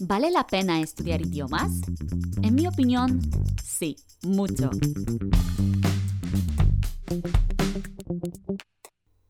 [0.00, 1.80] ¿Vale la pena estudiar idiomas?
[2.42, 3.20] En mi opinión,
[3.62, 4.70] sí, mucho.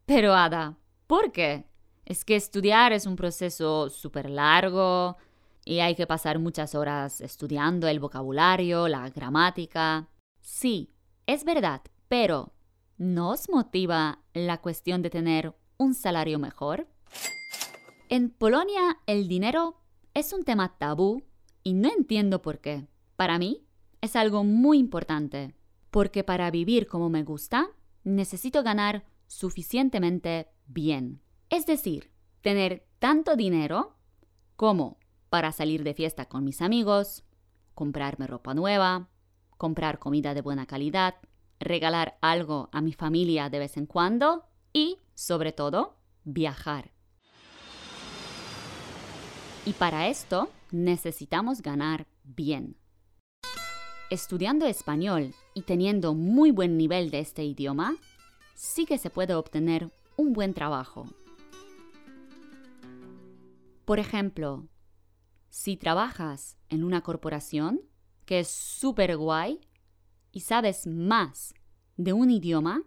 [0.04, 0.76] Pero Ada,
[1.06, 1.66] ¿por qué?
[2.04, 5.16] Es que estudiar es un proceso súper largo
[5.64, 10.08] y hay que pasar muchas horas estudiando el vocabulario, la gramática.
[10.40, 10.94] Sí,
[11.26, 12.54] es verdad, pero
[12.96, 16.86] ¿no os motiva la cuestión de tener un salario mejor?
[18.10, 19.76] En Polonia el dinero
[20.14, 21.24] es un tema tabú
[21.62, 22.86] y no entiendo por qué.
[23.16, 23.66] Para mí
[24.00, 25.54] es algo muy importante,
[25.90, 27.68] porque para vivir como me gusta,
[28.04, 31.20] necesito ganar suficientemente bien.
[31.50, 32.10] Es decir,
[32.40, 33.98] tener tanto dinero
[34.56, 34.96] como
[35.28, 37.24] para salir de fiesta con mis amigos,
[37.74, 39.10] comprarme ropa nueva,
[39.58, 41.16] comprar comida de buena calidad,
[41.60, 46.97] regalar algo a mi familia de vez en cuando y, sobre todo, viajar.
[49.68, 52.78] Y para esto necesitamos ganar bien.
[54.08, 57.94] Estudiando español y teniendo muy buen nivel de este idioma,
[58.54, 61.04] sí que se puede obtener un buen trabajo.
[63.84, 64.66] Por ejemplo,
[65.50, 67.82] si trabajas en una corporación
[68.24, 69.60] que es súper guay
[70.32, 71.52] y sabes más
[71.98, 72.84] de un idioma,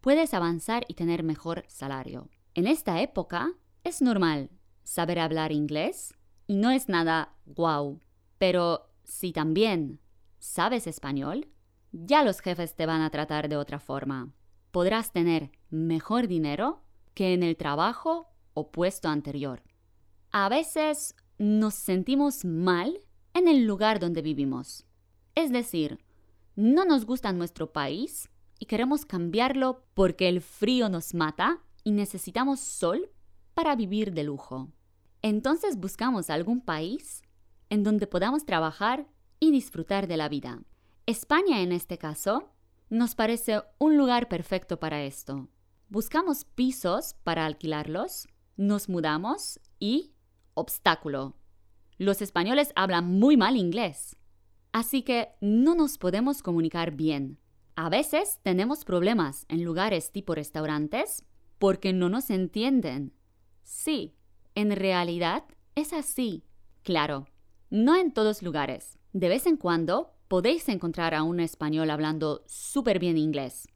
[0.00, 2.30] puedes avanzar y tener mejor salario.
[2.54, 3.52] En esta época
[3.84, 4.48] es normal
[4.82, 6.14] saber hablar inglés
[6.46, 8.00] y no es nada guau.
[8.38, 10.00] Pero si también
[10.38, 11.48] sabes español,
[11.92, 14.32] ya los jefes te van a tratar de otra forma.
[14.70, 16.82] Podrás tener mejor dinero
[17.14, 19.62] que en el trabajo o puesto anterior.
[20.30, 22.98] A veces nos sentimos mal
[23.34, 24.86] en el lugar donde vivimos.
[25.34, 25.98] Es decir,
[26.56, 32.60] no nos gusta nuestro país y queremos cambiarlo porque el frío nos mata y necesitamos
[32.60, 33.10] sol
[33.54, 34.70] para vivir de lujo.
[35.22, 37.22] Entonces buscamos algún país
[37.70, 39.06] en donde podamos trabajar
[39.38, 40.62] y disfrutar de la vida.
[41.06, 42.50] España en este caso
[42.90, 45.48] nos parece un lugar perfecto para esto.
[45.88, 50.12] Buscamos pisos para alquilarlos, nos mudamos y
[50.54, 51.36] obstáculo.
[51.98, 54.16] Los españoles hablan muy mal inglés,
[54.72, 57.38] así que no nos podemos comunicar bien.
[57.76, 61.24] A veces tenemos problemas en lugares tipo restaurantes
[61.58, 63.14] porque no nos entienden.
[63.62, 64.14] Sí,
[64.54, 66.44] en realidad es así.
[66.82, 67.26] Claro,
[67.70, 68.98] no en todos lugares.
[69.12, 73.68] De vez en cuando podéis encontrar a un español hablando súper bien inglés.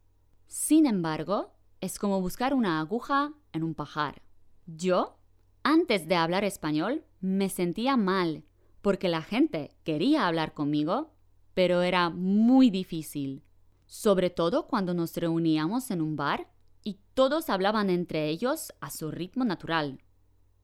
[0.47, 4.22] Sin embargo, es como buscar una aguja en un pajar.
[4.66, 5.19] Yo,
[5.62, 8.44] antes de hablar español, me sentía mal
[8.82, 11.12] porque la gente quería hablar conmigo,
[11.54, 13.42] pero era muy difícil.
[13.86, 16.48] Sobre todo cuando nos reuníamos en un bar
[16.84, 20.00] y todos hablaban entre ellos a su ritmo natural.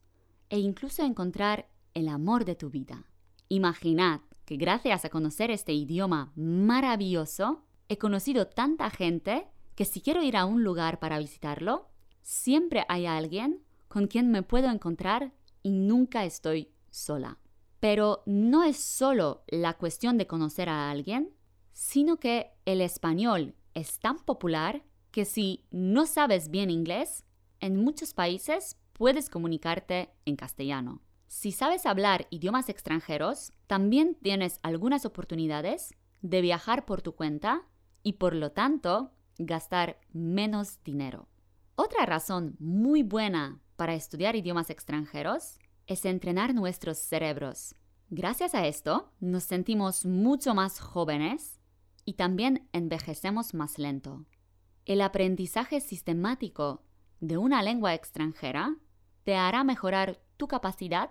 [0.49, 3.07] e incluso encontrar el amor de tu vida.
[3.49, 10.23] Imaginad que gracias a conocer este idioma maravilloso, he conocido tanta gente que si quiero
[10.23, 11.91] ir a un lugar para visitarlo,
[12.23, 17.39] siempre hay alguien con quien me puedo encontrar y nunca estoy sola.
[17.81, 21.31] Pero no es solo la cuestión de conocer a alguien,
[21.75, 27.25] sino que el español es tan popular que si no sabes bien inglés,
[27.61, 31.03] en muchos países puedes comunicarte en castellano.
[31.27, 37.63] Si sabes hablar idiomas extranjeros, también tienes algunas oportunidades de viajar por tu cuenta
[38.03, 41.29] y por lo tanto gastar menos dinero.
[41.75, 47.75] Otra razón muy buena para estudiar idiomas extranjeros es entrenar nuestros cerebros.
[48.11, 51.59] Gracias a esto nos sentimos mucho más jóvenes
[52.05, 54.25] y también envejecemos más lento.
[54.85, 56.85] El aprendizaje sistemático
[57.21, 58.77] de una lengua extranjera
[59.25, 61.11] te hará mejorar tu capacidad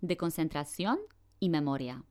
[0.00, 0.98] de concentración
[1.38, 2.04] y memoria.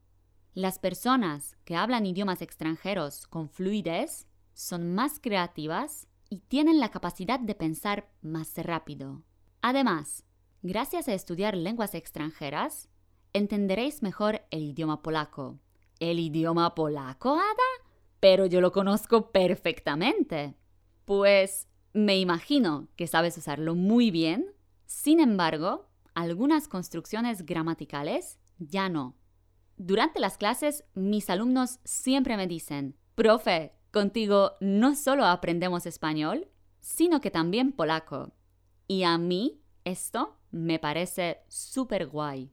[0.53, 7.39] Las personas que hablan idiomas extranjeros con fluidez son más creativas y tienen la capacidad
[7.39, 9.23] de pensar más rápido.
[9.61, 10.23] Además,
[10.61, 12.89] gracias a estudiar lenguas extranjeras,
[13.33, 15.59] entenderéis mejor el idioma polaco.
[15.99, 17.89] ¿El idioma polaco, Ada?
[18.19, 20.55] Pero yo lo conozco perfectamente.
[21.05, 24.53] Pues me imagino que sabes usarlo muy bien.
[24.89, 29.15] Sin embargo, algunas construcciones gramaticales ya no.
[29.77, 36.47] Durante las clases, mis alumnos siempre me dicen, profe, contigo no solo aprendemos español,
[36.81, 38.33] sino que también polaco.
[38.87, 42.51] Y a mí esto me parece súper guay.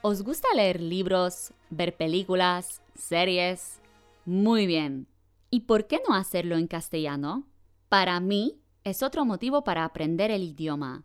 [0.00, 3.80] ¿Os gusta leer libros, ver películas, series?
[4.24, 5.08] Muy bien.
[5.50, 7.48] ¿Y por qué no hacerlo en castellano?
[7.88, 11.04] Para mí es otro motivo para aprender el idioma.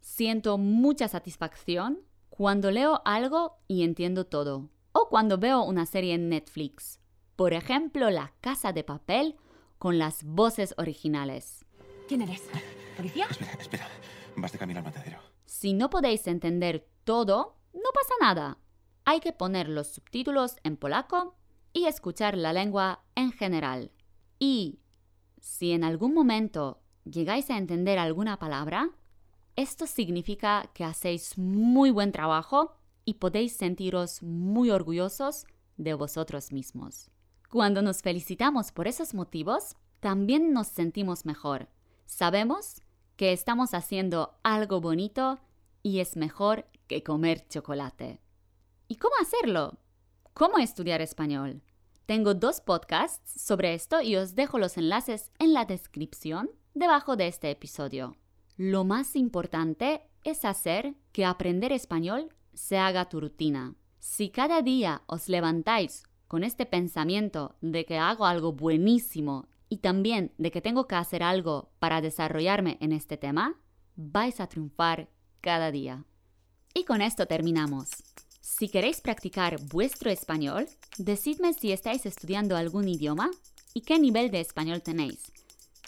[0.00, 4.70] Siento mucha satisfacción cuando leo algo y entiendo todo.
[4.92, 7.00] O cuando veo una serie en Netflix.
[7.36, 9.36] Por ejemplo, La Casa de Papel
[9.78, 11.64] con las voces originales.
[12.08, 12.42] ¿Quién eres?
[12.96, 13.26] ¿Policía?
[13.30, 13.88] Espera, espera.
[14.36, 15.18] Vas de camino al matadero.
[15.46, 18.58] Si no podéis entender todo, no pasa nada.
[19.04, 21.36] Hay que poner los subtítulos en polaco
[21.72, 23.90] y escuchar la lengua en general.
[24.38, 24.80] Y
[25.40, 28.90] si en algún momento llegáis a entender alguna palabra,
[29.56, 32.72] esto significa que hacéis muy buen trabajo
[33.04, 35.46] y podéis sentiros muy orgullosos
[35.76, 37.10] de vosotros mismos.
[37.50, 41.68] Cuando nos felicitamos por esos motivos, también nos sentimos mejor.
[42.04, 42.82] Sabemos
[43.16, 45.38] que estamos haciendo algo bonito
[45.82, 48.20] y es mejor que comer chocolate.
[48.88, 49.78] ¿Y cómo hacerlo?
[50.32, 51.62] ¿Cómo estudiar español?
[52.06, 57.28] Tengo dos podcasts sobre esto y os dejo los enlaces en la descripción debajo de
[57.28, 58.16] este episodio.
[58.56, 63.74] Lo más importante es hacer que aprender español se haga tu rutina.
[64.00, 70.32] Si cada día os levantáis con este pensamiento de que hago algo buenísimo y también
[70.36, 73.54] de que tengo que hacer algo para desarrollarme en este tema,
[73.96, 75.08] vais a triunfar
[75.40, 76.04] cada día.
[76.74, 77.90] Y con esto terminamos.
[78.40, 80.66] Si queréis practicar vuestro español,
[80.98, 83.30] decidme si estáis estudiando algún idioma
[83.72, 85.32] y qué nivel de español tenéis.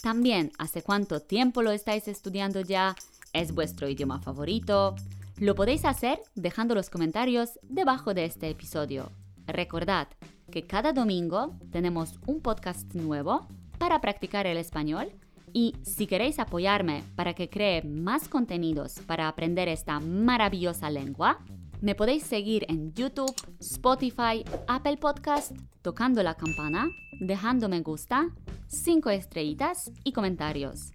[0.01, 2.95] También, ¿hace cuánto tiempo lo estáis estudiando ya?
[3.33, 4.95] ¿Es vuestro idioma favorito?
[5.39, 9.11] Lo podéis hacer dejando los comentarios debajo de este episodio.
[9.47, 10.07] Recordad
[10.51, 13.47] que cada domingo tenemos un podcast nuevo
[13.77, 15.11] para practicar el español
[15.53, 21.39] y si queréis apoyarme para que cree más contenidos para aprender esta maravillosa lengua,
[21.81, 26.87] me podéis seguir en YouTube, Spotify, Apple Podcast, tocando la campana,
[27.19, 28.29] dejando me gusta,
[28.67, 30.91] 5 estrellitas y comentarios.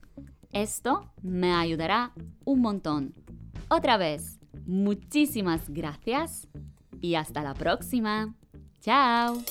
[0.52, 2.12] Esto me ayudará
[2.44, 3.14] un montón.
[3.68, 6.48] Otra vez, muchísimas gracias
[7.00, 8.34] y hasta la próxima.
[8.80, 9.42] Chao.